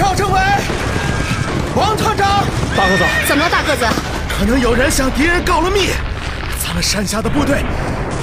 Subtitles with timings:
[0.00, 0.40] 赵政委，
[1.76, 2.42] 王团长，
[2.74, 3.84] 大个子，怎么了，大个子？
[4.30, 5.90] 可能有人向敌人告了密，
[6.58, 7.62] 咱们山下的部队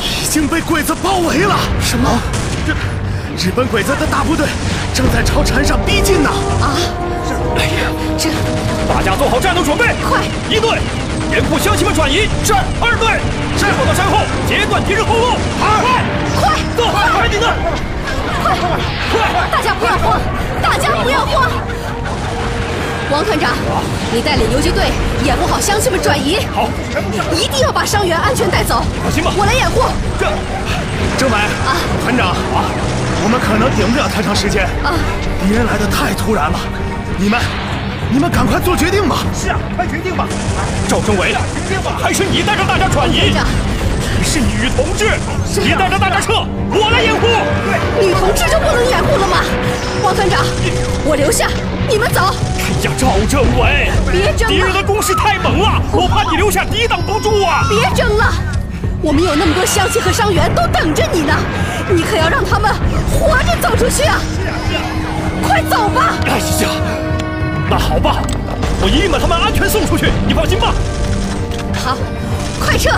[0.02, 1.56] 已经被鬼子包围了。
[1.80, 2.10] 什么？
[2.66, 2.74] 日
[3.46, 4.48] 日本鬼子的大部队
[4.92, 6.32] 正在朝山上逼近呢。
[6.32, 6.74] 啊！
[7.30, 8.30] 这哎呀，这，
[8.92, 10.24] 大家做好战斗准备，快！
[10.50, 10.80] 一队
[11.32, 12.54] 掩护乡亲们转移，是。
[12.82, 13.22] 二队
[13.56, 16.02] 先跑到山后截断敌人后路，快！
[16.42, 16.58] 快！
[16.76, 17.48] 走，快点的！
[18.42, 18.58] 快！
[18.58, 19.48] 快！
[19.52, 20.20] 大家不要慌，
[20.60, 21.67] 大家不要慌。
[23.10, 23.54] 王团长，
[24.12, 24.92] 你带领游击队
[25.24, 26.40] 掩护好乡亲们转移。
[26.54, 26.70] 好，
[27.34, 28.84] 一定要把伤员安全带走。
[29.02, 29.82] 放心吧，我来掩护。
[30.20, 30.26] 这，
[31.18, 31.72] 政委啊，
[32.04, 32.68] 团长啊，
[33.24, 34.92] 我们可能顶不了太长时间啊。
[35.42, 36.60] 敌人来的太突然了，
[37.18, 37.40] 你们，
[38.12, 39.24] 你们赶快做决定吧。
[39.34, 40.28] 是啊，快决定吧。
[40.90, 43.32] 赵政委，决定吧，还是你带着大家转移。
[43.32, 43.48] 团长，
[44.20, 45.16] 你是女同志，
[45.64, 46.44] 你带着大家撤，
[46.76, 47.24] 我来掩护。
[48.04, 49.38] 女同志就不能掩护了吗？
[50.04, 50.44] 王团长，
[51.06, 51.48] 我留下，
[51.88, 52.36] 你们走。
[52.68, 54.50] 哎呀，赵政委，别争了！
[54.50, 57.64] 敌人的攻势太猛了，我怕你留下抵挡不住啊！
[57.70, 58.26] 别争了，
[59.02, 61.34] 我们有那么多乡亲和伤员都等着你呢，
[61.90, 62.70] 你可要让他们
[63.10, 64.20] 活着走出去啊！
[65.48, 66.16] 快走吧！
[66.26, 66.70] 哎呀，
[67.70, 68.18] 那好吧，
[68.82, 70.74] 我一定把他们安全送出去，你放心吧。
[71.74, 71.96] 好，
[72.60, 72.92] 快撤，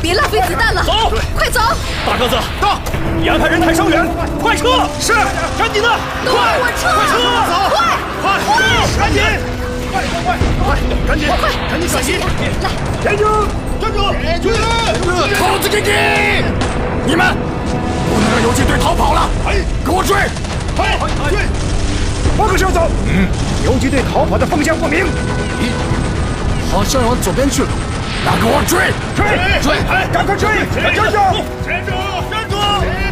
[0.00, 0.84] 别浪费子弹了。
[0.84, 1.60] 走，快走！
[2.06, 2.78] 大个子，到，
[3.20, 4.06] 你安排人抬伤员，
[4.40, 4.86] 快撤！
[5.00, 5.12] 是，
[5.58, 5.88] 赶紧的，
[6.24, 6.86] 都让我撤！
[6.94, 7.18] 快撤！
[7.50, 8.38] 走，快，快，
[8.98, 9.22] 赶紧，
[9.92, 10.26] 快快快，
[10.64, 10.68] 快，
[11.06, 11.38] 赶紧，快，
[11.70, 12.06] 赶紧转移！
[12.18, 12.24] 来，
[13.02, 13.24] 站住！
[13.80, 13.98] 站住！
[14.42, 14.52] 追！
[15.34, 15.88] 兔子给你！
[17.06, 17.36] 你们
[18.08, 19.28] 不能让游击队逃跑了！
[19.46, 20.16] 哎，给我追！
[20.76, 20.98] 快，
[21.30, 21.38] 追！
[22.36, 23.28] 报告校长，嗯，
[23.64, 25.04] 游击队逃跑的方向不明，
[25.60, 25.70] 咦，
[26.72, 27.68] 好像往左边去了。
[28.24, 28.92] 那给我追！
[29.16, 29.24] 追！
[29.62, 29.76] 追！
[30.12, 30.48] 赶快追！
[30.74, 31.02] 站住！
[31.66, 31.94] 站住！
[32.30, 32.56] 站住！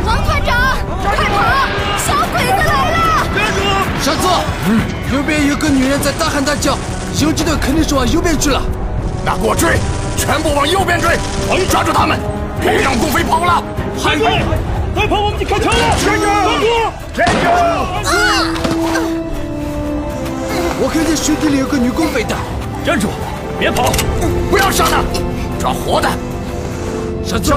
[0.05, 0.51] 王团长，
[1.03, 1.33] 快跑！
[1.99, 2.96] 小鬼子来了！
[4.07, 4.29] 小子，
[4.69, 4.81] 嗯，
[5.13, 6.79] 右边有个女人在大喊大叫，
[7.21, 8.63] 游击队肯定是往右边去了。
[9.25, 9.81] 那给我追！
[10.17, 11.19] 全部往右边追！
[11.69, 12.17] 抓住他们，
[12.61, 13.61] 别让共匪跑了！
[13.99, 14.27] 海哥，
[14.95, 15.81] 再跑我们就开枪了！
[16.07, 16.27] 站住！
[17.17, 17.43] 站住！
[18.07, 18.15] 站
[18.71, 18.79] 住
[20.81, 22.37] 我看见雪地里有个女共匪的。
[22.85, 23.09] 站住！
[23.59, 23.91] 别跑！
[24.49, 25.03] 不要杀她，
[25.59, 26.09] 抓活的！
[27.25, 27.53] 小子，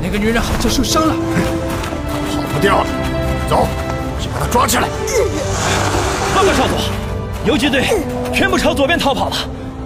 [0.00, 1.12] 那个女人好像受伤了，
[2.30, 2.86] 跑不掉了。
[3.50, 3.66] 走，
[4.22, 4.88] 去把他抓起来。
[6.34, 6.78] 报告少佐，
[7.44, 7.84] 游击队
[8.32, 9.36] 全部朝左边逃跑了，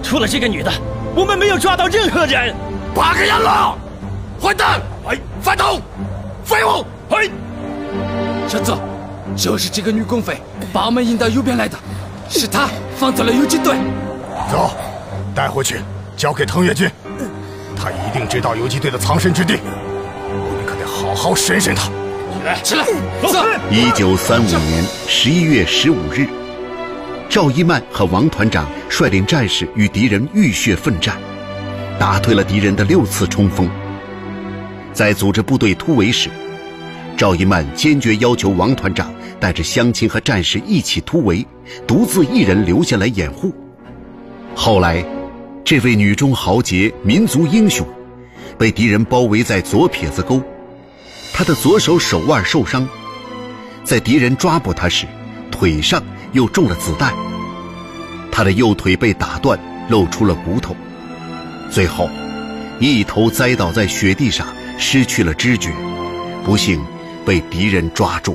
[0.02, 0.70] 除了这个女的，
[1.14, 2.54] 我们没有抓到任何人。
[2.94, 3.76] 八个人了！
[4.40, 4.80] 混蛋！
[5.08, 5.80] 哎，反动！
[6.44, 6.84] 废物！
[7.10, 7.28] 哎，
[8.46, 8.74] 小子，
[9.34, 10.40] 就是这个女共匪
[10.72, 11.76] 把我们引到右边来的，
[12.28, 13.74] 是她放走了游击队。
[14.50, 14.70] 走，
[15.34, 15.80] 带回去
[16.16, 16.88] 交给藤原君，
[17.76, 19.58] 他一定知道游击队的藏身之地，
[20.30, 21.90] 我们可得好好审审他。
[22.62, 22.84] 起来，
[23.22, 23.44] 走！
[23.70, 26.26] 一九三五年十一月十五日，
[27.28, 31.16] 赵一曼和王团长率领战士与敌人浴血奋战，
[31.98, 33.68] 打退了敌人的六次冲锋。
[34.92, 36.30] 在组织部队突围时，
[37.16, 41.44] 赵一曼坚决要求王团长带着乡亲和战士一起突围，
[41.86, 43.52] 独自一人留下来掩护。
[44.54, 45.04] 后来，
[45.64, 47.86] 这位女中豪杰、民族英雄，
[48.56, 50.40] 被敌人包围在左撇子沟。
[51.36, 52.88] 他的左手手腕受伤，
[53.84, 55.06] 在敌人抓捕他时，
[55.50, 56.02] 腿上
[56.32, 57.12] 又中了子弹。
[58.32, 59.60] 他的右腿被打断，
[59.90, 60.74] 露出了骨头，
[61.70, 62.08] 最后
[62.80, 64.46] 一头栽倒在雪地上，
[64.78, 65.70] 失去了知觉，
[66.42, 66.82] 不幸
[67.26, 68.34] 被敌人抓住。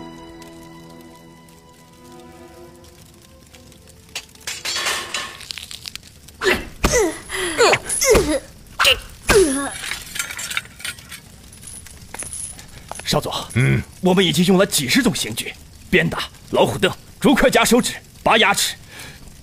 [13.54, 15.54] 嗯，我们已经用了几十种刑具，
[15.90, 18.76] 鞭打、老虎凳、竹筷夹手指、拔牙齿，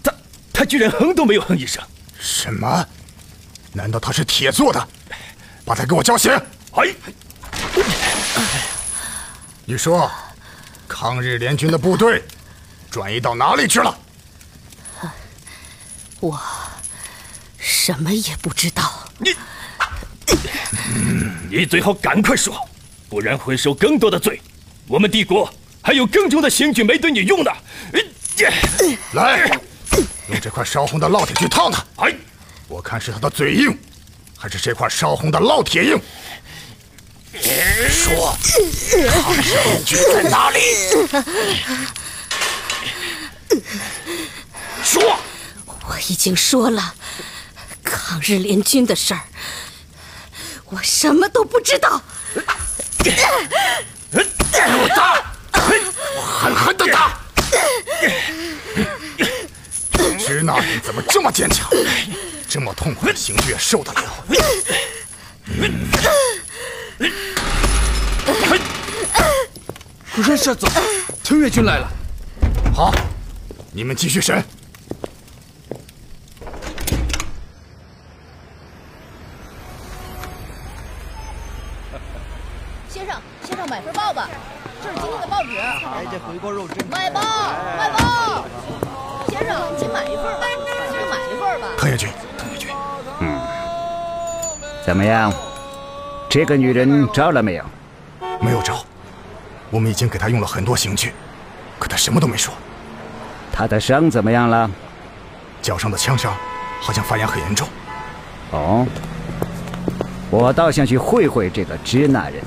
[0.03, 0.15] 他
[0.53, 1.83] 他居然哼都没有哼一声。
[2.19, 2.87] 什么？
[3.73, 4.89] 难道他是铁做的？
[5.65, 6.33] 把他给我叫醒！
[6.73, 6.95] 哎，
[9.67, 10.11] 你说，
[10.89, 12.25] 抗日联军的部队
[12.91, 13.99] 转移到哪里去了？
[16.21, 16.41] 我
[17.59, 19.09] 什么也不知道。
[19.19, 19.35] 你，
[21.59, 22.68] 你最好赶快说，
[23.09, 24.41] 不然会受更多的罪。
[24.87, 25.53] 我们帝国
[25.83, 27.51] 还有更重的刑具没对你用呢。
[29.13, 29.49] 来，
[30.29, 31.85] 用这块烧红的烙铁去烫他。
[31.97, 32.15] 哎，
[32.69, 33.77] 我看是他的嘴硬，
[34.37, 36.01] 还是这块烧红的烙铁硬？
[37.91, 38.37] 说，
[39.11, 40.61] 抗日联军在哪里？
[44.83, 45.03] 说，
[45.67, 46.95] 我已经说了，
[47.83, 49.23] 抗日联军的事儿，
[50.67, 52.01] 我什么都不知道。
[53.03, 53.13] 给
[54.81, 55.23] 我打！
[56.17, 57.19] 我狠狠的打！
[60.43, 61.69] 那人怎么这么坚强？
[62.49, 64.03] 这么痛苦的刑具也受得了？
[70.15, 70.69] 主任少佐，
[71.23, 71.89] 藤越军来了。
[72.75, 72.93] 好，
[73.73, 74.43] 你们继续审。
[94.99, 95.33] 么样？
[96.29, 97.65] 这个女人招了没有？
[98.41, 98.85] 没有招。
[99.71, 101.13] 我们已经给她用了很多刑具，
[101.79, 102.53] 可她什么都没说。
[103.53, 104.69] 她的伤怎么样了？
[105.63, 106.35] 脚上的枪伤
[106.81, 107.69] 好像发炎很严重。
[108.51, 108.87] 哦，
[110.31, 112.43] 我倒想去会会这个支那人。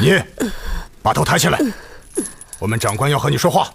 [0.00, 0.22] 你
[1.02, 1.58] 把头抬起来，
[2.58, 3.72] 我们长官要和你说话。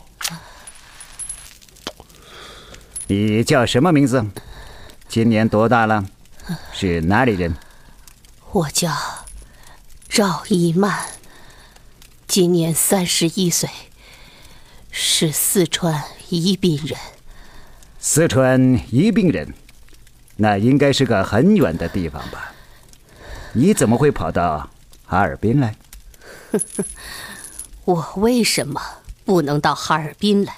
[3.07, 4.25] 你叫什么名字？
[5.09, 6.05] 今年多大了？
[6.71, 7.53] 是哪里人？
[8.51, 8.91] 我叫
[10.07, 11.07] 赵一曼，
[12.27, 13.69] 今年三十一岁，
[14.91, 16.97] 是四川宜宾人。
[17.99, 19.53] 四川宜宾人，
[20.37, 22.53] 那应该是个很远的地方吧？
[23.51, 24.69] 你怎么会跑到
[25.05, 25.75] 哈尔滨来？
[27.85, 28.81] 我为什么
[29.25, 30.57] 不能到哈尔滨来？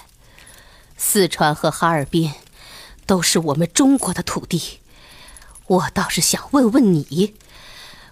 [0.96, 2.32] 四川和哈尔滨
[3.04, 4.80] 都是我们中国的土地，
[5.66, 7.34] 我倒是想问问你，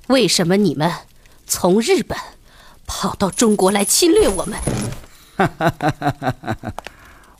[0.08, 0.92] 为什么你们
[1.46, 2.18] 从日本
[2.86, 4.58] 跑到中国来侵略我们？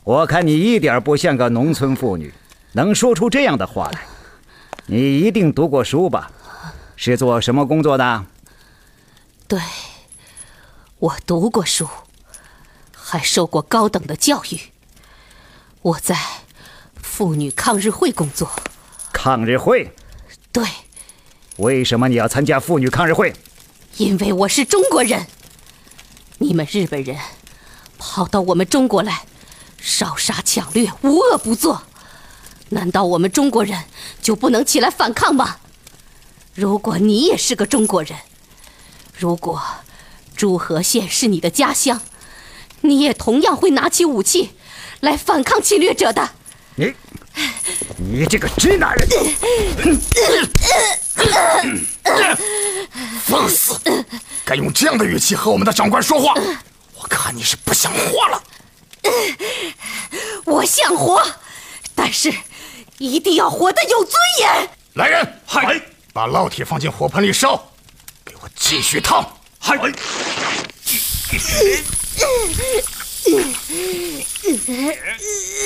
[0.03, 2.33] 我看你一点不像个农村妇女，
[2.73, 4.01] 能说出这样的话来。
[4.87, 6.31] 你一定读过书吧？
[6.95, 8.25] 是做什么工作的？
[9.47, 9.59] 对，
[10.99, 11.89] 我读过书，
[12.95, 14.59] 还受过高等的教育。
[15.81, 16.17] 我在
[16.95, 18.49] 妇女抗日会工作。
[19.11, 19.93] 抗日会？
[20.53, 20.65] 对。
[21.57, 23.33] 为什么你要参加妇女抗日会？
[23.97, 25.27] 因为我是中国人。
[26.37, 27.17] 你们日本人
[27.97, 29.25] 跑到我们中国来，
[29.77, 31.83] 烧杀抢掠，无恶不作。
[32.69, 33.83] 难道我们中国人
[34.21, 35.57] 就不能起来反抗吗？
[36.53, 38.17] 如果你也是个中国人，
[39.17, 39.61] 如果
[40.35, 42.01] 诸河县是你的家乡，
[42.81, 44.51] 你也同样会拿起武器
[44.99, 46.31] 来反抗侵略者的。
[46.75, 46.93] 你，
[47.97, 49.07] 你这个直男人！
[53.23, 53.79] 放肆！
[54.43, 56.33] 敢用这样的语气和我们的长官说话，
[56.99, 58.43] 我看你是不想活了。
[60.45, 61.25] 我想活，
[61.95, 62.33] 但是
[62.97, 64.69] 一定要活得有尊严。
[64.93, 65.81] 来人，嗨！
[66.13, 67.71] 把烙铁放进火盆里烧，
[68.23, 69.34] 给我继续烫！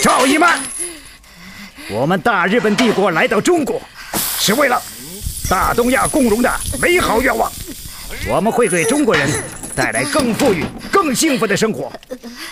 [0.01, 0.57] 赵一曼，
[1.89, 3.81] 我们大日本帝国来到中国，
[4.39, 4.81] 是为了
[5.49, 6.49] 大东亚共荣的
[6.81, 7.51] 美好愿望。
[8.29, 9.29] 我们会给中国人
[9.75, 11.91] 带来更富裕、更幸福的生活。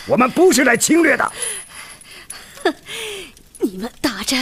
[0.06, 1.32] 我们不是来侵略的。
[3.60, 4.36] 你们打着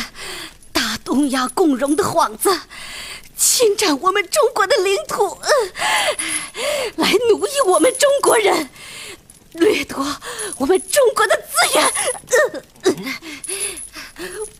[0.71, 2.49] 大东亚共荣的幌子。
[3.37, 5.37] 侵占我们中国的领土，
[6.95, 8.69] 来奴役我们中国人，
[9.53, 10.05] 掠夺
[10.57, 11.91] 我们中国的资源，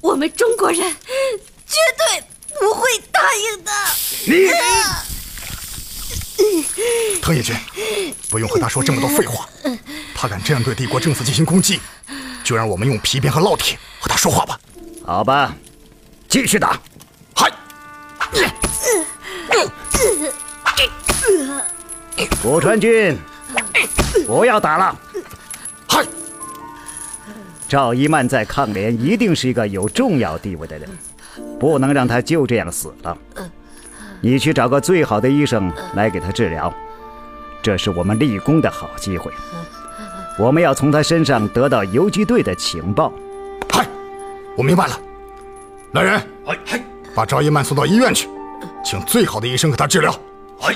[0.01, 2.23] 我们中国人绝对
[2.59, 3.71] 不会答应的。
[4.25, 4.49] 你，
[7.21, 7.55] 藤野君，
[8.29, 9.47] 不用和他说这么多废话。
[10.13, 11.79] 他敢这样对帝国政府进行攻击，
[12.43, 14.59] 就让我们用皮鞭和烙铁和他说话吧。
[15.05, 15.55] 好吧，
[16.27, 16.79] 继续打。
[17.35, 17.51] 嗨！
[22.41, 23.17] 古川君，
[24.27, 24.95] 不要打了。
[25.87, 26.05] 嗨！
[27.67, 30.87] 赵一曼在抗联一定是一个有重要地位的人，
[31.59, 33.17] 不能让他就这样死了。
[34.21, 36.71] 你去找个最好的医生来给他治疗，
[37.63, 39.31] 这是我们立功的好机会。
[40.37, 43.11] 我们要从他身上得到游击队的情报。
[43.71, 43.87] 嗨！
[44.55, 44.99] 我明白了。
[45.93, 46.13] 来人，
[46.45, 46.83] 哎嗨，
[47.15, 48.29] 把赵一曼送到医院去。
[48.83, 50.13] 请最好的医生给他治疗。
[50.61, 50.75] 哎，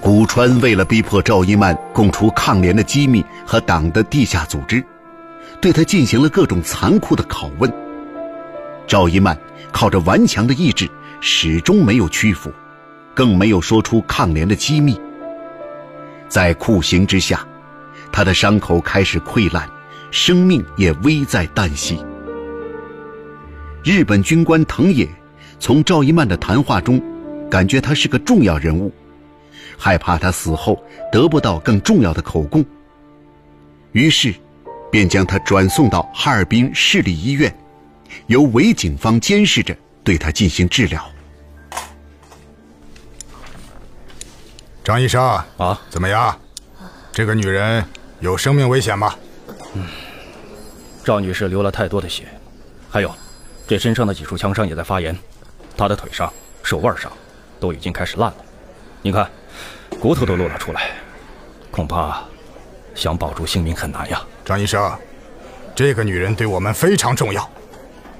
[0.00, 4.84] 古川为了逼迫赵一曼供出抗联的机密和党的地下组织，
[5.60, 7.72] 对他进行了各种残酷的拷问。
[8.86, 9.38] 赵一曼
[9.70, 10.90] 靠着顽强的意志，
[11.20, 12.52] 始终没有屈服，
[13.14, 15.00] 更没有说出抗联的机密。
[16.28, 17.46] 在酷刑之下，
[18.10, 19.68] 他的伤口开始溃烂，
[20.10, 22.04] 生命也危在旦夕。
[23.84, 25.08] 日本军官藤野。
[25.58, 27.00] 从赵一曼的谈话中，
[27.48, 28.92] 感觉他是个重要人物，
[29.78, 32.64] 害怕他死后得不到更重要的口供，
[33.92, 34.34] 于是，
[34.90, 37.56] 便将他转送到哈尔滨市立医院，
[38.26, 41.00] 由伪警方监视着对他进行治疗。
[44.82, 45.22] 张医生
[45.58, 46.36] 啊，怎么样？
[47.12, 47.84] 这个女人
[48.18, 49.14] 有生命危险吗？
[49.74, 49.86] 嗯，
[51.04, 52.26] 赵女士流了太多的血，
[52.90, 53.14] 还有，
[53.72, 55.18] 这身上的几处枪伤也在发炎，
[55.78, 56.30] 他的腿上、
[56.62, 57.10] 手腕上
[57.58, 58.36] 都已经开始烂了，
[59.00, 59.30] 你看，
[59.98, 60.90] 骨头都露了出来，
[61.70, 62.22] 恐怕
[62.94, 64.20] 想保住性命很难呀。
[64.44, 64.94] 张医生，
[65.74, 67.50] 这个女人对我们非常重要，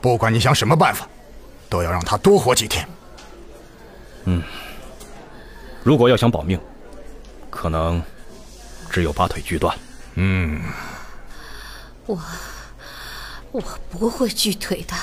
[0.00, 1.06] 不管你想什么办法，
[1.68, 2.88] 都要让她多活几天。
[4.24, 4.42] 嗯。
[5.84, 6.58] 如果要想保命，
[7.50, 8.02] 可能
[8.88, 9.76] 只有把腿锯断。
[10.14, 10.62] 嗯，
[12.06, 12.18] 我
[13.50, 14.94] 我不会锯腿的。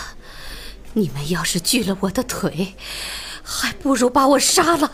[0.93, 2.75] 你们要是锯了我的腿，
[3.43, 4.91] 还不如把我杀了。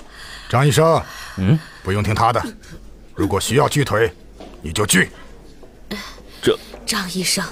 [0.49, 1.01] 张医生，
[1.37, 2.43] 嗯，不用听他的。
[3.13, 4.13] 如果需要锯腿，
[4.61, 5.09] 你就锯。
[6.41, 7.43] 这张医生，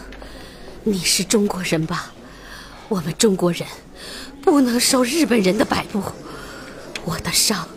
[0.83, 2.12] 你是中国人吧？
[2.89, 3.67] 我们中国人
[4.41, 6.03] 不能受日本人的摆布。
[7.05, 7.67] 我的伤。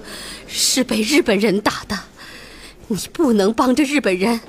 [0.49, 1.99] 是被日本人打的，
[2.87, 4.41] 你不能帮着日本人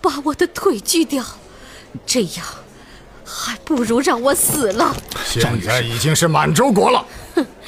[0.00, 1.22] 把我的腿锯掉，
[2.06, 2.46] 这样
[3.34, 4.94] 还不如让我死了。
[5.24, 7.04] 现在已经是满洲国了，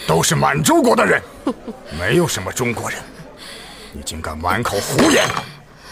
[0.07, 1.23] 都是满洲国的人，
[1.99, 3.01] 没有什么中国人。
[3.93, 5.27] 你竟敢满口胡言！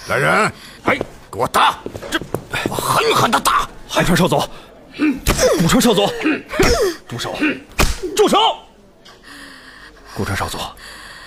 [0.09, 0.53] 来人，
[0.85, 0.99] 哎，
[1.31, 1.79] 给我打！
[2.11, 2.21] 这，
[2.69, 3.67] 我狠狠的打！
[3.89, 4.47] 海川少佐，
[5.59, 6.13] 古川少佐，
[7.09, 7.35] 住手！
[8.15, 8.39] 住手！
[10.15, 10.61] 古川少佐。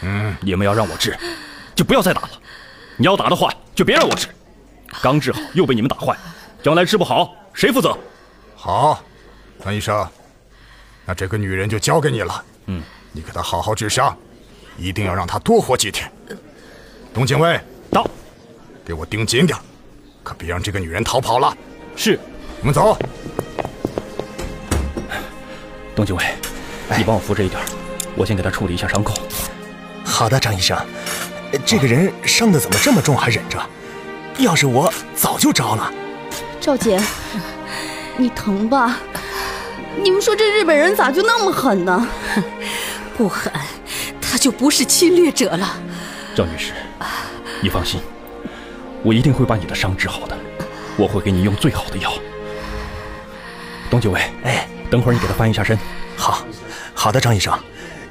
[0.02, 1.18] 嗯，你们要让我治，
[1.74, 2.30] 就不要再打了。
[2.98, 4.28] 你要打的话，就别让我治。
[5.02, 6.16] 刚治好又被你们打坏，
[6.62, 7.98] 将来治不好谁负责？
[8.66, 9.00] 好，
[9.64, 10.10] 张医生，
[11.06, 12.44] 那这个女人就交给你了。
[12.66, 12.82] 嗯，
[13.12, 14.18] 你给她好好治伤，
[14.76, 16.12] 一定要让她多活几天。
[17.14, 18.04] 董警卫到，
[18.84, 19.56] 给我盯紧点，
[20.24, 21.56] 可别让这个女人逃跑了。
[21.96, 22.20] 是，
[22.60, 22.98] 我们走。
[25.96, 26.26] 董警卫，
[26.98, 27.62] 你帮我扶着一点，
[28.16, 29.14] 我先给她处理一下伤口。
[30.04, 30.76] 好的，张医生，
[31.68, 33.64] 这个人伤的怎么这么重还忍着？
[34.40, 35.94] 要是我早就招了。
[36.60, 37.00] 赵姐，
[38.18, 39.00] 你疼吧？
[40.02, 42.08] 你们说这日本人咋就那么狠呢？
[43.18, 43.52] 不狠，
[44.22, 45.78] 他就不是侵略者了。
[46.36, 46.74] 赵女士，
[47.62, 48.02] 你放心，
[49.04, 50.38] 我一定会把你的伤治好的，
[50.98, 52.12] 我会给你用最好的药。
[53.90, 55.78] 董九卫，哎，等会儿你给他翻一下身。
[56.18, 56.46] 好，
[56.94, 57.58] 好的，张医生，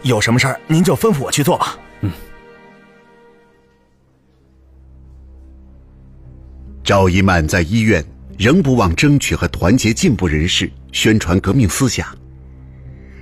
[0.02, 1.78] 有什么事儿您就吩咐我去做吧。
[2.00, 2.10] 嗯，
[6.82, 8.02] 赵一曼在医院
[8.38, 12.06] 仍不忘争取和团结进步人士，宣传革命思想。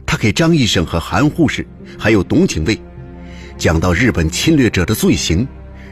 [0.07, 1.67] 他给张医生和韩护士，
[1.99, 2.79] 还有董警卫，
[3.57, 5.47] 讲到日本侵略者的罪行，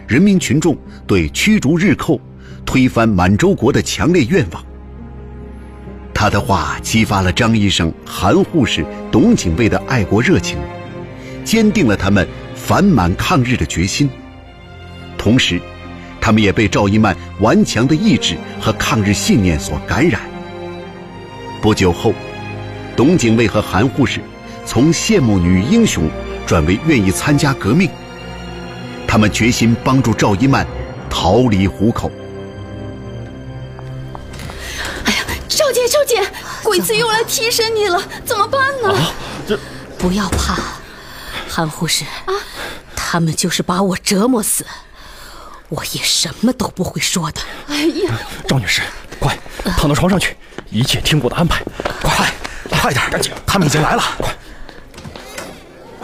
[0.07, 2.21] 人民群众对驱逐日寇、
[2.65, 4.65] 推翻满洲国的强烈愿望。
[6.15, 10.59] 他的话激发了张医生、韩护士、董警卫的爱国热情，
[11.45, 12.27] 坚定了他们。
[12.63, 14.09] 反满抗日的决心，
[15.19, 15.61] 同时，
[16.21, 20.21] 他们也被赵一曼顽强的意志和抗日信念所感染。
[21.63, 22.13] 不久后，
[22.97, 24.21] 董警卫和韩护士
[24.65, 26.09] 从羡慕女英雄
[26.47, 27.91] 转为愿意参加革命。
[29.07, 30.67] 他们决心帮助赵一曼
[31.09, 32.11] 逃离虎口。
[35.05, 36.23] 哎呀，赵姐，赵姐，
[36.63, 38.95] 鬼子又来替身你了，怎么办呢？
[39.49, 39.59] 这，
[39.99, 40.57] 不要怕。
[41.49, 42.33] 韩护士啊，
[42.95, 44.65] 他们就是把我折磨死，
[45.71, 47.41] 我也什么都不会说的。
[47.69, 48.83] 哎呀，赵女士，
[49.19, 49.39] 快
[49.79, 50.37] 躺到床上去，
[50.71, 51.65] 一切听我的安排。
[52.03, 52.31] 快，
[52.69, 54.03] 快点，赶紧，他们已经来了。
[54.19, 54.35] 快，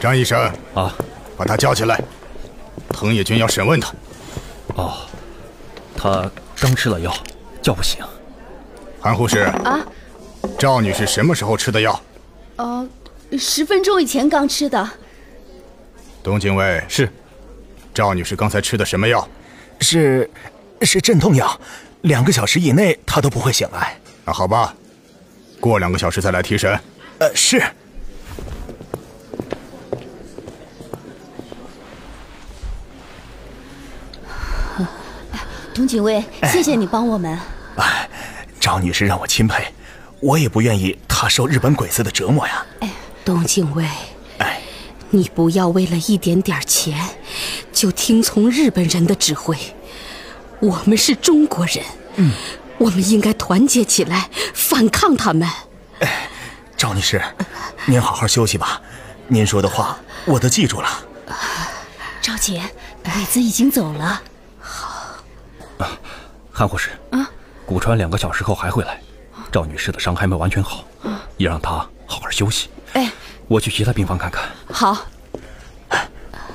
[0.01, 0.41] 张医生
[0.73, 0.95] 啊，
[1.37, 2.01] 把他叫起来，
[2.91, 3.93] 藤野君要审问他。
[4.77, 4.99] 哦，
[5.97, 6.31] 他
[6.61, 7.13] 刚吃了药，
[7.61, 8.05] 叫不醒。
[9.01, 9.85] 韩护士啊，
[10.59, 12.01] 赵女士什么时候吃的药？
[12.55, 12.87] 啊，
[13.37, 14.89] 十分钟以前刚吃的。
[16.23, 17.13] 董警卫是，
[17.93, 19.27] 赵女士刚才吃的什么药？
[19.81, 20.29] 是，
[20.83, 21.61] 是镇痛药，
[22.03, 23.97] 两个小时以内他都不会醒来。
[24.25, 24.75] 那好吧，
[25.61, 26.79] 过两个小时再来提神。
[27.19, 27.63] 呃，是。
[35.73, 37.39] 董警卫，谢谢你帮我们。
[37.77, 38.09] 哎，
[38.59, 39.63] 赵女士让我钦佩，
[40.21, 42.65] 我也不愿意她受日本鬼子的折磨呀。
[42.81, 42.91] 哎，
[43.23, 43.87] 董警卫。
[45.11, 47.17] 你不要为了一点点钱，
[47.73, 49.57] 就听从日本人的指挥。
[50.61, 51.85] 我们是中国人，
[52.17, 52.33] 嗯，
[52.79, 55.49] 我们应该团结起来反抗他们。
[56.01, 56.29] 哎，
[56.77, 57.23] 赵女士，
[57.85, 58.81] 您好好休息吧，
[59.29, 60.89] 您说的话我都记住了。
[62.21, 62.63] 赵姐，
[63.05, 64.23] 鬼子已经走了。
[66.51, 67.31] 韩护士，啊，
[67.67, 69.01] 古川两个小时后还会来。
[69.53, 70.85] 赵女士的伤还没完全好，
[71.37, 71.71] 也让她
[72.07, 72.69] 好好休息。
[73.47, 74.45] 哎，我去其他病房看看。
[74.71, 75.07] 好。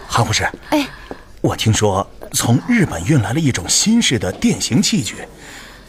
[0.07, 0.85] 韩护士，哎，
[1.39, 5.15] 我听说从日本运来了一种新式的电刑器具，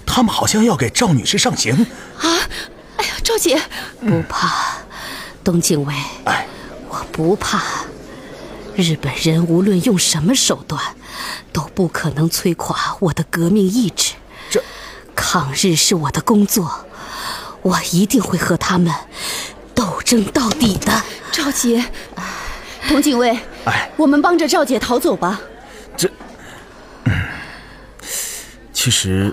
[0.06, 1.75] 他们好像要给赵女士上刑。
[2.18, 2.28] 啊！
[2.99, 3.61] 哎呀，赵姐，
[4.00, 4.78] 不怕，
[5.42, 5.92] 董警卫。
[6.25, 6.47] 哎，
[6.88, 7.61] 我不怕。
[8.76, 10.80] 日本人无论用什么手段，
[11.52, 14.14] 都不可能摧垮我的革命意志。
[14.50, 14.62] 这，
[15.16, 16.87] 抗日是我的工作，
[17.62, 19.51] 我一定会和他们斗
[20.12, 20.92] 争到底的。
[21.33, 21.83] 赵姐，
[22.87, 23.31] 童警卫，
[23.64, 25.40] 哎，我们帮着赵姐逃走吧。
[25.97, 26.07] 这，
[27.04, 27.12] 嗯，
[28.75, 29.33] 其实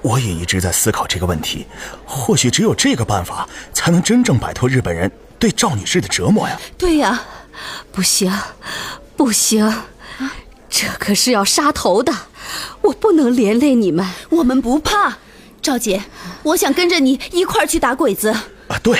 [0.00, 1.66] 我也一直在思考这个问题。
[2.06, 6.56] 或许只有这个办法，才能真正摆脱日本人对赵女士的折磨呀。
[6.78, 7.20] 对呀。
[7.90, 8.32] 不行，
[9.16, 9.82] 不行，
[10.70, 12.14] 这可是要杀头的，
[12.80, 14.08] 我不能连累你们。
[14.30, 15.18] 我们不怕，
[15.60, 16.04] 赵姐，
[16.44, 18.30] 我想跟着你一块儿去打鬼子。
[18.30, 18.98] 啊，对，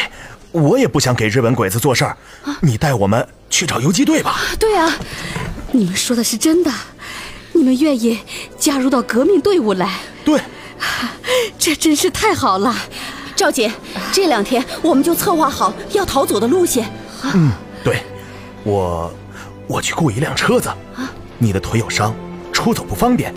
[0.53, 2.17] 我也不想给日本鬼子做事儿。
[2.61, 4.41] 你带我们去找游击队吧。
[4.59, 4.93] 对啊，
[5.73, 6.71] 你们说的是真的？
[7.53, 8.19] 你们愿意
[8.59, 9.99] 加入到革命队伍来？
[10.25, 10.41] 对，
[11.59, 12.75] 这真是太好了。
[13.37, 13.73] 赵姐，
[14.13, 16.91] 这两天我们就策划好要逃走的路线。
[17.35, 17.51] 嗯，
[17.83, 18.03] 对。
[18.63, 19.13] 我，
[19.67, 20.69] 我去雇一辆车子。
[20.69, 22.15] 啊，你的腿有伤，
[22.53, 23.35] 出走不方便，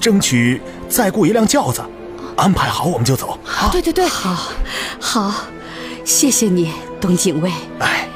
[0.00, 1.82] 争取再雇一辆轿子，
[2.36, 3.38] 安排好我们就走。
[3.44, 4.52] 好，对对对，好，
[5.00, 5.34] 好，
[6.04, 6.70] 谢谢你，
[7.00, 7.50] 董警卫。
[7.78, 8.06] 哎，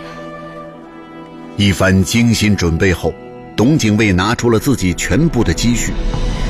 [1.57, 3.15] 一番精心准备后，
[3.57, 5.93] 董警卫拿出了自己全部的积蓄，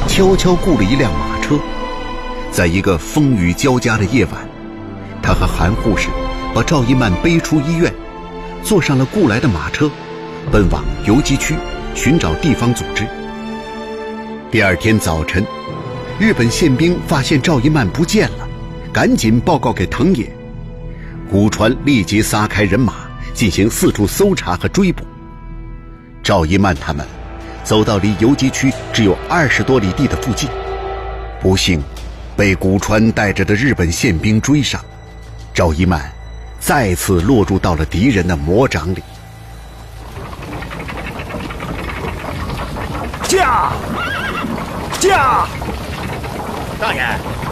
[0.09, 1.57] 悄悄雇了一辆马车，
[2.51, 4.35] 在一个风雨交加的夜晚，
[5.23, 6.09] 他和韩护士
[6.53, 7.93] 把赵一曼背出医院。
[8.65, 9.89] 坐上了雇来的马车，
[10.51, 11.55] 奔往游击区
[11.95, 13.07] 寻找地方组织。
[14.51, 15.47] 第二天早晨，
[16.19, 18.49] 日本宪兵发现赵一曼不见了，
[18.93, 20.29] 赶紧报告给藤野。
[21.31, 22.95] 古川立即撒开人马
[23.35, 25.05] 进行四处搜查和追捕。
[26.23, 27.07] 赵一曼他们
[27.63, 30.49] 走到离游击区只有二十多里地的附近，
[31.41, 31.83] 不幸
[32.37, 34.81] 被古川带着的日本宪兵追上。
[35.55, 36.11] 赵一曼。
[36.61, 39.01] 再次落入到了敌人的魔掌里。
[43.23, 43.71] 驾！
[44.99, 45.47] 驾！
[46.81, 47.01] 大爷，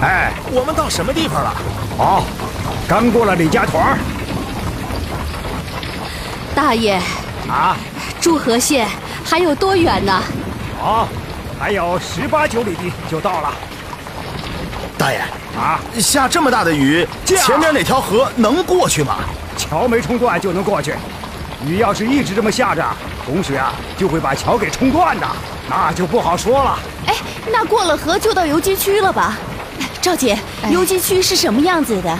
[0.00, 1.54] 哎，我们到什么地方了？
[1.98, 2.24] 哦，
[2.88, 3.82] 刚过了李家屯。
[6.54, 7.00] 大爷，
[7.48, 7.76] 啊，
[8.20, 8.86] 朱河县
[9.24, 10.22] 还有多远呢？
[10.80, 11.08] 哦，
[11.58, 13.52] 还有十八九里地就到了。
[14.96, 15.20] 大爷。
[15.56, 15.80] 啊！
[15.98, 19.16] 下这么大的雨，前面那条河能过去吗？
[19.56, 20.94] 桥没冲断就能过去。
[21.66, 22.84] 雨要是一直这么下着，
[23.24, 25.26] 洪水啊就会把桥给冲断的，
[25.66, 26.78] 那就不好说了。
[27.06, 27.14] 哎，
[27.50, 29.38] 那过了河就到游击区了吧？
[30.02, 30.38] 赵姐，
[30.70, 32.18] 游击区是什么样子的？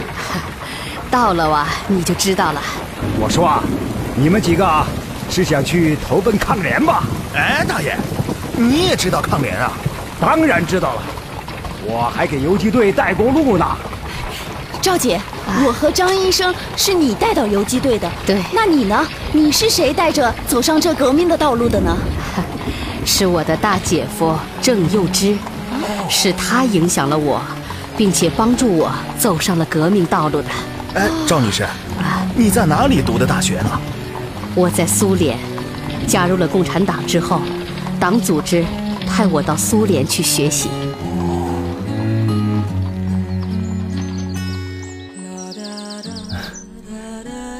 [1.16, 2.60] 到了哇，你就知道了。
[3.18, 3.62] 我说啊，
[4.14, 4.84] 你们几个
[5.30, 7.04] 是想去投奔抗联吧？
[7.34, 7.96] 哎，大爷，
[8.54, 9.72] 你也知道抗联啊？
[10.20, 11.02] 当然知道了。
[11.86, 13.66] 我还给游击队带过路呢，
[14.82, 15.18] 赵姐，
[15.64, 19.08] 我和张医生是你带到游击队的，对，那你呢？
[19.32, 21.96] 你是谁带着走上这革命的道路的呢？
[23.06, 25.34] 是我的大姐夫郑幼之，
[26.10, 27.40] 是他影响了我，
[27.96, 30.48] 并且帮助我走上了革命道路的。
[30.96, 31.66] 哎，赵女士，
[32.34, 33.78] 你在哪里读的大学呢？
[34.54, 35.38] 我在苏联，
[36.06, 37.42] 加入了共产党之后，
[38.00, 38.64] 党组织
[39.06, 40.70] 派我到苏联去学习。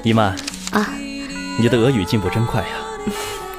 [0.03, 0.35] 伊曼
[0.70, 0.88] 啊，
[1.59, 2.68] 你的俄语进步真快呀！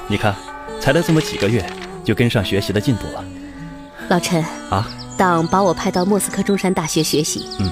[0.08, 0.34] 你看，
[0.80, 1.64] 才来这么几个月，
[2.02, 3.24] 就跟上学习的进度了。
[4.08, 7.70] 老陈啊，党把我派到莫斯科中山大学学习，嗯，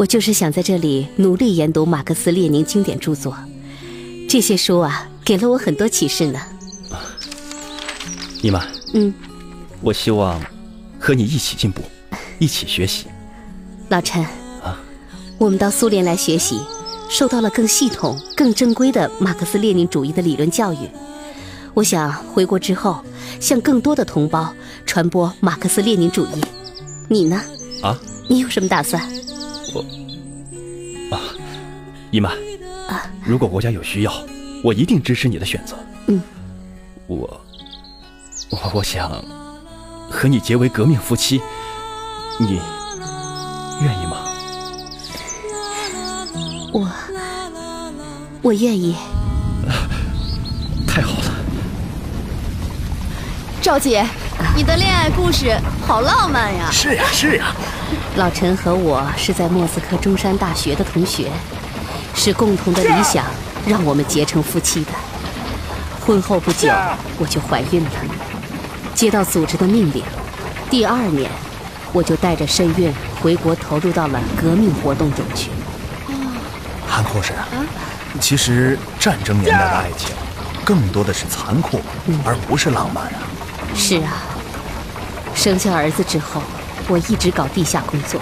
[0.00, 3.36] 我就是想在这里努力研读马克思列宁经典著作。
[4.26, 6.40] 这些书啊，给了我很多启示呢。
[8.40, 9.12] 伊曼，嗯，
[9.82, 10.40] 我希望
[10.98, 11.82] 和你一起进步，
[12.38, 13.08] 一起学习。
[13.90, 14.24] 老陈
[14.64, 14.80] 啊，
[15.36, 16.58] 我们到苏联来学习。
[17.10, 20.88] 受到了更系统、更正规的马克思列宁主义的理论教育。
[21.74, 23.04] 我想回国之后，
[23.38, 24.50] 向更多的同胞
[24.86, 26.40] 传播马克思列宁主义。
[27.06, 27.38] 你呢？
[27.82, 27.98] 啊？
[28.28, 29.02] 你有什么打算？
[32.10, 32.32] 姨曼，
[32.88, 34.12] 啊，如果国家有需要，
[34.64, 35.76] 我一定支持你的选择。
[36.08, 36.20] 嗯。
[37.06, 37.40] 我
[38.50, 39.10] 我我想
[40.10, 41.40] 和你结为革命夫妻，
[42.38, 42.60] 你
[43.82, 44.18] 愿意吗？
[46.72, 46.88] 我。
[48.42, 48.96] 我愿意。
[50.86, 51.34] 太好了。
[53.62, 54.04] 赵姐，
[54.56, 56.68] 你的恋爱故事好浪漫呀。
[56.72, 57.54] 是呀是呀。
[58.16, 61.30] 老陈和我是在莫斯科中山大学的同学。
[62.22, 63.24] 是共同的理想
[63.66, 64.90] 让我们结成夫妻的。
[66.04, 66.68] 婚后不久，
[67.18, 67.90] 我就怀孕了。
[68.94, 70.04] 接到组织的命令，
[70.68, 71.30] 第二年，
[71.94, 75.48] 我就带着身孕回国，投入到了革命活动中去。
[76.86, 77.32] 韩护士，
[78.20, 80.10] 其实战争年代的爱情，
[80.62, 81.80] 更多的是残酷，
[82.22, 83.22] 而不是浪漫啊。
[83.74, 84.12] 是啊，
[85.34, 86.42] 生下儿子之后，
[86.86, 88.20] 我一直搞地下工作，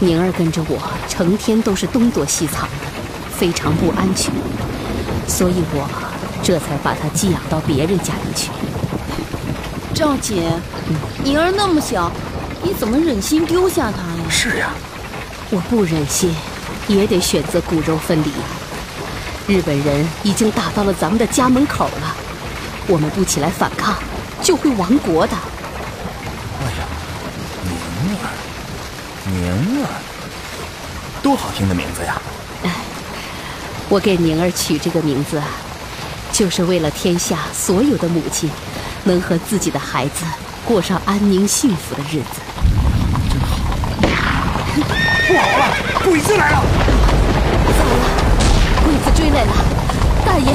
[0.00, 0.76] 宁儿跟着我，
[1.08, 2.95] 成天都是东躲西藏的，
[3.38, 4.32] 非常不安全，
[5.28, 5.86] 所以我
[6.42, 8.50] 这才把她寄养到别人家里去。
[9.94, 10.50] 赵姐，
[11.22, 12.10] 宁儿那么小，
[12.62, 14.30] 你怎么忍心丢下她呀？
[14.30, 14.70] 是呀，
[15.50, 16.34] 我不忍心，
[16.88, 18.32] 也得选择骨肉分离。
[19.46, 22.16] 日本人已经打到了咱们的家门口了，
[22.88, 23.94] 我们不起来反抗，
[24.42, 25.36] 就会亡国的。
[26.60, 26.86] 哎呀，
[27.62, 28.26] 宁儿，
[29.26, 29.88] 宁儿，
[31.22, 32.20] 多好听的名字呀！
[33.88, 35.46] 我给宁儿取这个名字啊，
[36.32, 38.50] 就是为了天下所有的母亲
[39.04, 40.24] 能和自己的孩子
[40.64, 42.40] 过上安宁幸福的日子。
[43.30, 43.58] 真好
[45.28, 46.62] 不好了，鬼子来了！
[47.78, 48.04] 糟了，
[48.84, 49.52] 鬼子追来了！
[50.24, 50.52] 大爷，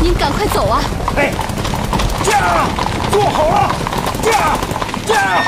[0.00, 0.80] 您赶快走啊！
[1.16, 1.32] 哎，
[2.22, 2.66] 驾！
[3.10, 3.74] 坐好了，
[4.22, 4.58] 驾！
[5.06, 5.42] 驾！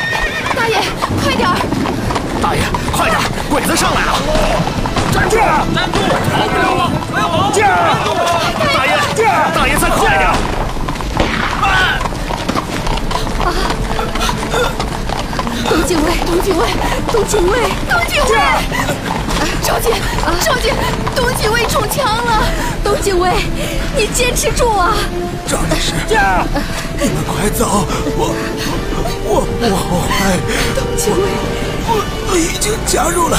[0.57, 0.79] 大爷，
[1.23, 1.57] 快点儿！
[2.41, 4.13] 大爷，快点，鬼子上来了！
[5.13, 5.37] 站住！
[5.75, 5.99] 站住！
[6.33, 6.91] 跑不了了！
[7.19, 8.91] 大爷，
[9.55, 10.31] 大爷再快点！
[15.69, 16.67] 董警卫，董警卫，
[17.13, 17.59] 董警卫，
[17.91, 18.39] 董警卫！
[19.63, 19.91] 赵姐，
[20.45, 20.73] 赵姐，
[21.15, 22.43] 董警卫中枪了！
[22.85, 23.33] 董警卫，
[23.97, 24.95] 你坚持住啊！
[25.47, 26.47] 赵律师，驾！
[27.01, 27.85] 你们快走！
[28.17, 28.35] 我
[29.25, 30.39] 我我好害，
[30.75, 31.23] 董警卫，
[31.89, 31.91] 我
[32.31, 33.37] 我已经加入了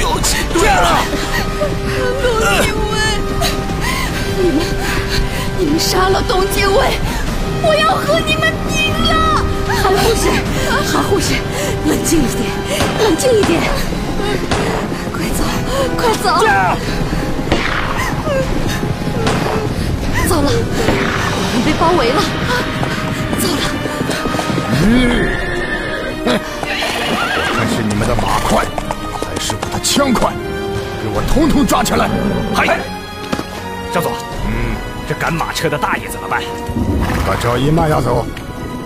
[0.00, 0.88] 游击队了。
[2.22, 2.26] 董
[2.62, 2.93] 警卫，
[4.36, 4.58] 你们，
[5.58, 6.98] 你们杀了董警卫，
[7.62, 9.44] 我要和你们拼了！
[9.68, 10.28] 韩护士，
[10.92, 11.34] 韩护士，
[11.86, 12.50] 冷静一点，
[13.04, 13.60] 冷静一点，
[15.12, 15.44] 快走，
[15.96, 16.24] 快走！
[20.28, 22.20] 糟了，我们被包围了！
[23.40, 23.62] 糟了，
[24.82, 24.88] 嗯
[27.54, 28.64] 看是你们的马快，
[29.12, 30.32] 还是我的枪快？
[31.02, 32.08] 给我统统抓起来！
[32.54, 32.80] 嗨，
[33.94, 34.10] 赵总，
[34.48, 34.74] 嗯，
[35.08, 36.42] 这赶马车的大爷怎么办？
[37.24, 38.26] 把赵一曼押走，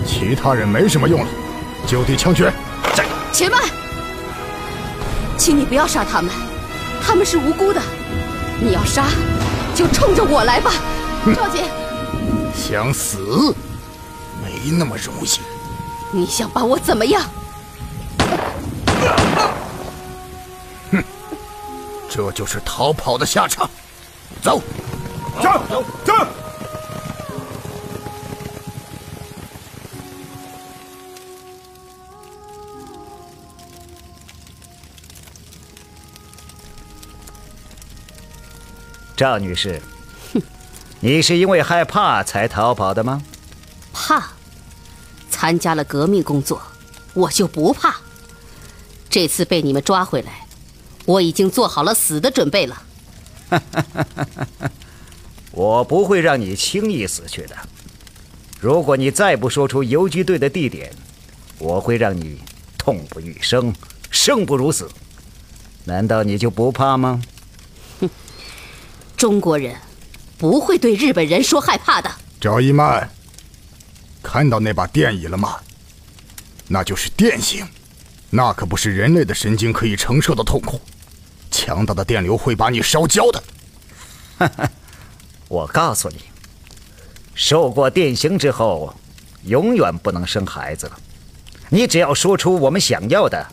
[0.07, 1.27] 其他人没什么用了，
[1.87, 2.53] 就地枪决。
[2.95, 3.59] 这且慢，
[5.39, 6.31] 请你不要杀他们，
[7.03, 7.81] 他们是无辜的。
[8.61, 9.07] 你要杀，
[9.75, 10.73] 就冲着我来吧，
[11.35, 11.65] 赵姐。
[12.55, 13.55] 想死，
[14.45, 15.41] 没那么容易。
[16.13, 17.23] 你想把我怎么样？
[20.93, 21.03] 哼
[22.11, 23.67] 这就是逃跑的下场。
[24.43, 24.63] 走，
[25.43, 26.13] 走，走！
[39.17, 39.83] 赵女士，
[40.33, 40.41] 哼
[41.01, 43.23] 你是因为害怕才逃跑的吗？
[43.93, 44.29] 怕？
[45.31, 46.61] 参加了革命工作，
[47.15, 47.97] 我就不怕。
[49.11, 50.47] 这次被你们抓回来，
[51.05, 52.83] 我已经做好了死的准备了。
[55.59, 57.57] 我不会让你轻易死去的。
[58.61, 60.89] 如果你再不说出游击队的地点，
[61.59, 62.39] 我会让你
[62.79, 63.75] 痛不欲生，
[64.09, 64.89] 生不如死。
[65.83, 67.21] 难道你就不怕吗？
[69.17, 69.75] 中国人
[70.37, 72.09] 不会对日本人说害怕的。
[72.41, 73.11] 赵一曼，
[74.23, 75.57] 看到那把电椅了吗？
[76.69, 77.67] 那就是电刑，
[78.31, 80.81] 那可不是人类的神经可以承受的痛苦，
[81.51, 83.43] 强大的电流会把你烧焦的。
[85.49, 86.17] 我告诉你，
[87.35, 88.95] 受过电刑之后，
[89.45, 91.01] 永远不能生孩子了。
[91.71, 93.47] 你只要说出我们想要的，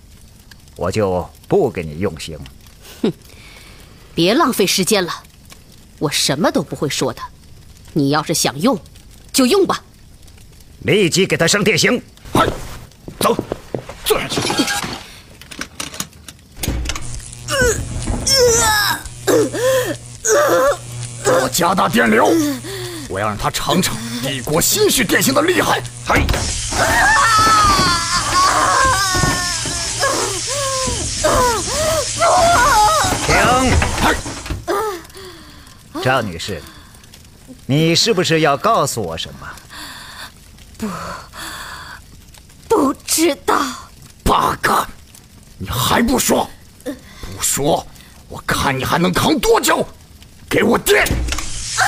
[0.75, 2.37] 我就不给你用刑。
[3.01, 3.11] 哼
[4.13, 5.23] 别浪费时间了，
[5.99, 7.21] 我什么都不会说的。
[7.93, 8.77] 你要是想用，
[9.31, 9.81] 就用吧。
[10.79, 12.01] 立即给他上电刑。
[12.33, 12.45] 快，
[13.19, 13.35] 走，
[14.03, 14.41] 坐下去。
[14.41, 14.53] 给
[21.27, 22.27] 我加大电流，
[23.09, 25.81] 我要让他尝尝帝国新式电刑的厉害。
[26.07, 26.43] 嘿，停！
[36.03, 36.61] 赵女士，
[37.65, 39.47] 你是不是要告诉我什么？
[40.77, 40.87] 不，
[42.69, 43.59] 不知道。
[44.23, 44.87] 八嘎！
[45.57, 46.47] 你还不说？
[46.83, 47.85] 不说，
[48.29, 49.87] 我看你还能扛多久？
[50.49, 51.03] 给我电！
[51.03, 51.83] 啊！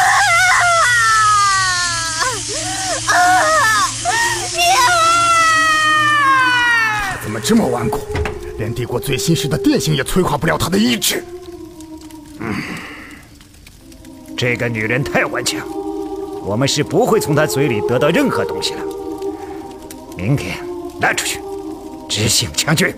[3.07, 3.15] 啊！
[7.11, 7.99] 他怎么这么顽固？
[8.57, 11.23] 连帝国最新式的电刑也摧垮不了他的意志。
[12.39, 12.55] 嗯，
[14.35, 15.61] 这个女人太顽强，
[16.43, 18.79] 我们是不会从她嘴里得到任何东西的。
[20.17, 20.57] 明天
[20.99, 21.39] 拉出去，
[22.09, 22.95] 执行枪决。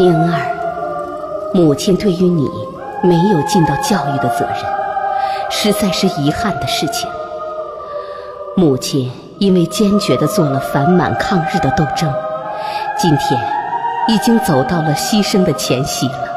[0.00, 2.48] 宁儿，母亲对于你
[3.02, 4.56] 没有尽到教育的责任，
[5.50, 7.06] 实在是遗憾的事情。
[8.56, 12.10] 母亲因为坚决的做了反满抗日的斗争，
[12.96, 13.38] 今天
[14.08, 16.30] 已经走到了牺牲的前夕了。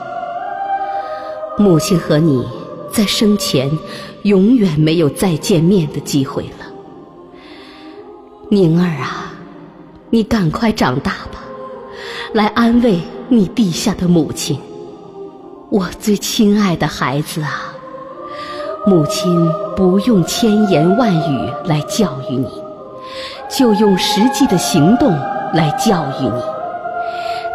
[1.57, 2.45] 母亲和你
[2.91, 3.71] 在生前
[4.23, 6.65] 永远没有再见面的机会了。
[8.49, 9.31] 宁儿啊，
[10.09, 11.39] 你赶快长大吧，
[12.33, 12.99] 来安慰
[13.35, 14.59] 你地下的母亲。
[15.71, 17.73] 我最亲爱的孩子啊！
[18.85, 22.47] 母亲不用千言万语来教育你，
[23.49, 25.11] 就用实际的行动
[25.51, 26.43] 来教育你。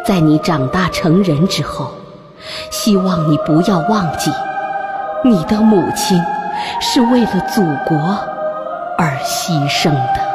[0.05, 1.93] 在你长大成人之后，
[2.73, 4.33] 希望你不要忘记，
[5.25, 6.21] 你的母亲
[6.81, 7.97] 是为了祖国
[8.99, 10.28] 而牺牲的。